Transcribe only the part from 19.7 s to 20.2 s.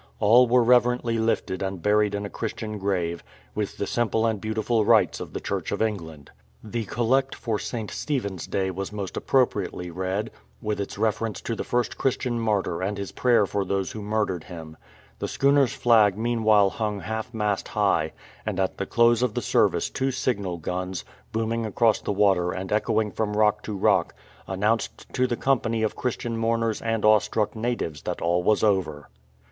two